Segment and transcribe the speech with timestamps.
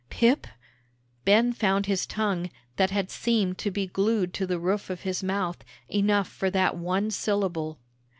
[0.09, 0.47] '""Pip?"
[1.25, 5.21] Ben found his tongue, that had seemed to be glued to the roof of his
[5.21, 7.77] mouth, enough for that one syllable.